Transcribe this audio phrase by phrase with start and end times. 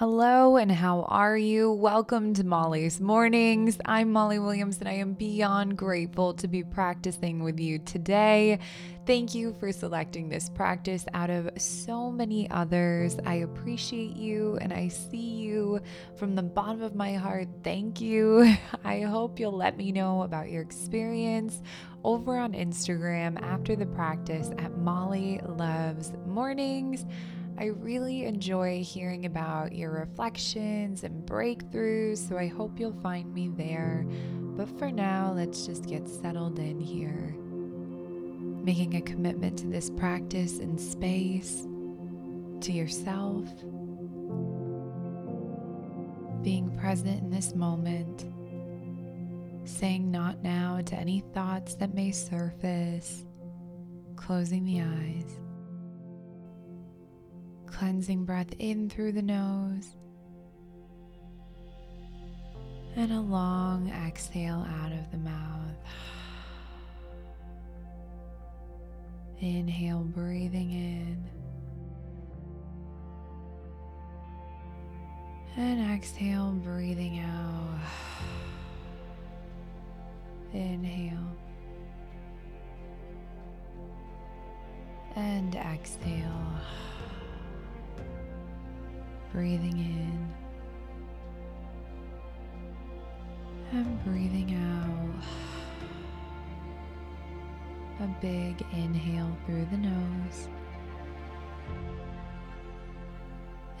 [0.00, 1.70] Hello, and how are you?
[1.70, 3.76] Welcome to Molly's Mornings.
[3.84, 8.60] I'm Molly Williams, and I am beyond grateful to be practicing with you today.
[9.04, 13.18] Thank you for selecting this practice out of so many others.
[13.26, 15.80] I appreciate you, and I see you
[16.16, 17.48] from the bottom of my heart.
[17.62, 18.56] Thank you.
[18.86, 21.60] I hope you'll let me know about your experience
[22.04, 27.04] over on Instagram after the practice at Molly Loves Mornings.
[27.60, 33.48] I really enjoy hearing about your reflections and breakthroughs, so I hope you'll find me
[33.48, 34.06] there.
[34.56, 37.36] But for now, let's just get settled in here.
[38.64, 41.66] Making a commitment to this practice in space,
[42.62, 43.44] to yourself,
[46.42, 48.24] being present in this moment,
[49.68, 53.26] saying not now to any thoughts that may surface,
[54.16, 55.40] closing the eyes
[57.80, 59.96] cleansing breath in through the nose,
[62.94, 65.76] and a long exhale out of the mouth.
[69.40, 71.26] Inhale, breathing in.
[75.56, 77.80] And exhale, breathing out.
[80.52, 81.34] Inhale.
[85.16, 86.60] And exhale
[89.32, 90.32] breathing in
[93.72, 95.24] and breathing out.
[98.02, 100.48] A big inhale through the nose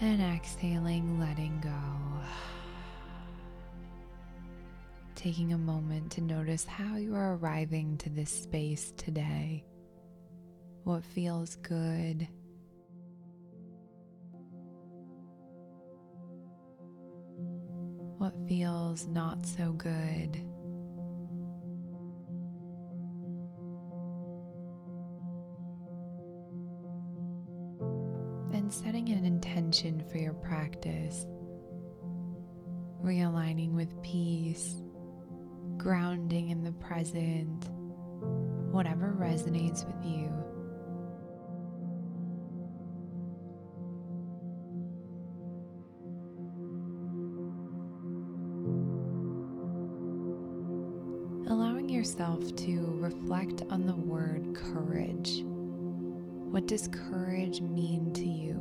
[0.00, 1.70] and exhaling, letting go.
[5.14, 9.64] Taking a moment to notice how you are arriving to this space today.
[10.84, 12.26] What feels good
[18.20, 20.36] what feels not so good.
[28.52, 31.24] And setting an intention for your practice,
[33.02, 34.82] realigning with peace,
[35.78, 37.70] grounding in the present,
[38.70, 40.39] whatever resonates with you.
[52.00, 55.42] Yourself to reflect on the word courage.
[55.44, 58.54] What does courage mean to you?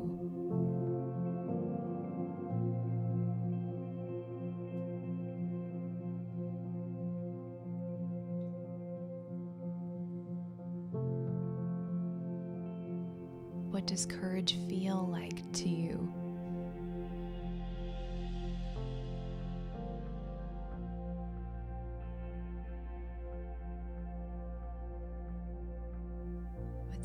[13.71, 16.28] What does courage feel like to you?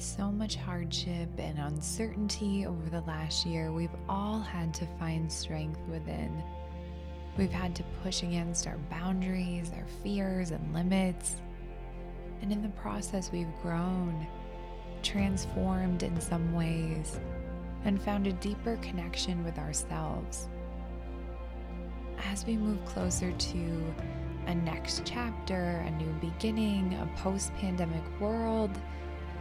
[0.05, 5.81] So much hardship and uncertainty over the last year, we've all had to find strength
[5.91, 6.45] within.
[7.39, 11.37] We've had to push against our boundaries, our fears, and limits.
[12.43, 14.27] And in the process, we've grown,
[15.03, 17.19] transformed in some ways,
[17.85, 20.49] and found a deeper connection with ourselves.
[22.31, 23.95] As we move closer to
[24.47, 28.71] a next chapter, a new beginning, a post pandemic world,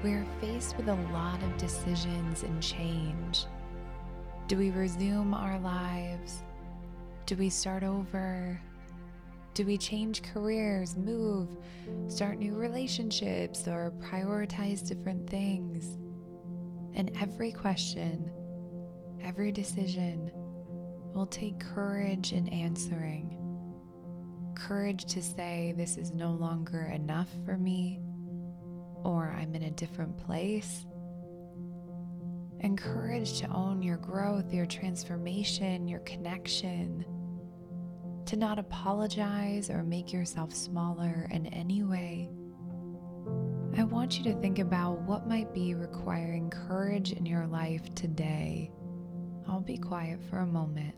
[0.04, 3.46] we are faced with a lot of decisions and change.
[4.48, 6.44] Do we resume our lives?
[7.26, 8.60] Do we start over?
[9.54, 11.56] Do we change careers, move,
[12.10, 15.98] start new relationships, or prioritize different things?
[16.96, 18.30] And every question,
[19.24, 20.32] every decision
[21.14, 23.40] will take courage in answering.
[24.54, 28.02] Courage to say, This is no longer enough for me
[29.04, 30.86] or I'm in a different place.
[32.62, 37.06] Encourage to own your growth, your transformation, your connection.
[38.28, 42.30] To not apologize or make yourself smaller in any way.
[43.78, 48.72] I want you to think about what might be requiring courage in your life today.
[49.48, 50.96] I'll be quiet for a moment.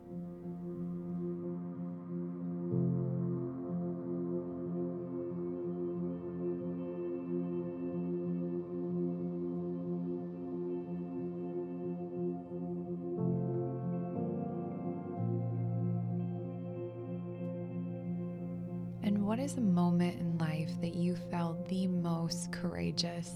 [19.46, 23.30] is a moment in life that you felt the most courageous?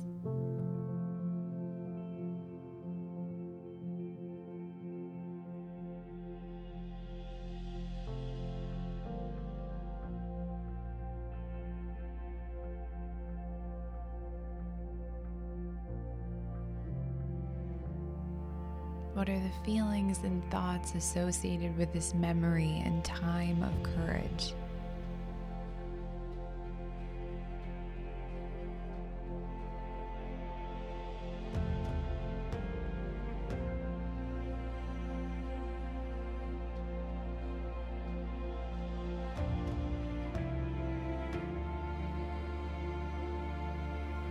[19.14, 24.56] What are the feelings and thoughts associated with this memory and time of courage?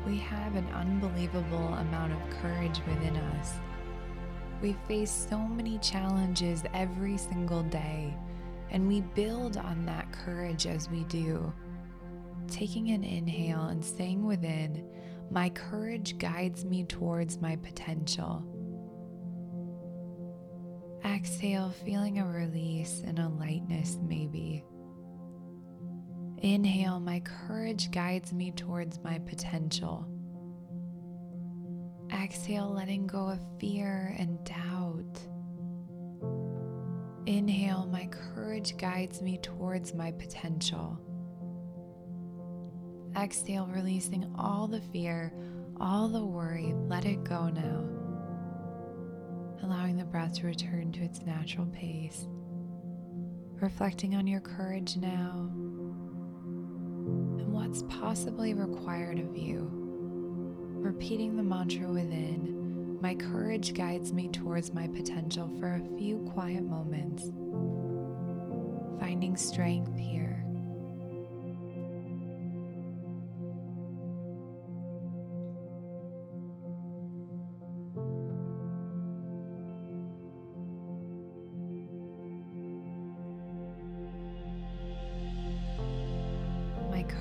[0.08, 3.52] We have an unbelievable amount of courage within us.
[4.62, 8.16] We face so many challenges every single day,
[8.70, 11.52] and we build on that courage as we do.
[12.46, 14.82] Taking an inhale and staying within,
[15.30, 18.42] my courage guides me towards my potential.
[21.04, 24.64] Exhale, feeling a release and a lightness, maybe.
[26.42, 30.06] Inhale, my courage guides me towards my potential.
[32.12, 35.20] Exhale, letting go of fear and doubt.
[37.26, 41.00] Inhale, my courage guides me towards my potential.
[43.16, 45.32] Exhale, releasing all the fear,
[45.80, 47.84] all the worry, let it go now.
[49.64, 52.28] Allowing the breath to return to its natural pace.
[53.60, 55.50] Reflecting on your courage now
[57.88, 59.70] possibly required of you.
[60.80, 66.64] Repeating the mantra within, my courage guides me towards my potential for a few quiet
[66.64, 67.30] moments.
[68.98, 70.27] Finding strength here.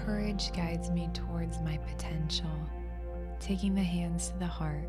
[0.08, 2.50] Courage guides me towards my potential.
[3.42, 4.88] Taking the hands to the heart.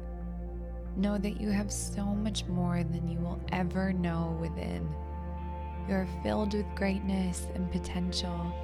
[0.97, 4.89] Know that you have so much more than you will ever know within.
[5.89, 8.55] You are filled with greatness and potential.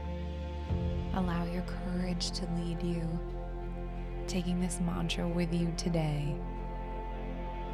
[1.14, 3.02] Allow your courage to lead you.
[4.28, 6.36] Taking this mantra with you today.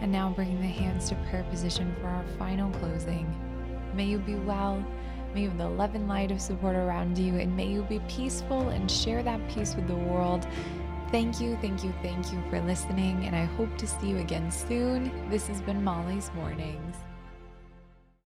[0.00, 3.31] And now bringing the hands to prayer position for our final closing.
[3.94, 4.83] May you be well.
[5.35, 8.00] May you have the love and light of support around you, and may you be
[8.09, 10.47] peaceful and share that peace with the world.
[11.11, 14.50] Thank you, thank you, thank you for listening, and I hope to see you again
[14.50, 15.29] soon.
[15.31, 16.97] This has been Molly's Mornings.